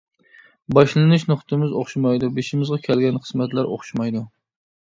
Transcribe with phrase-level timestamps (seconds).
[0.77, 4.27] باشلىنىش نۇقتىمىز ئوخشىمايدۇ، بېشىمىزغا كەلگەن قىسمەتلەر ئوخشىمايدۇ.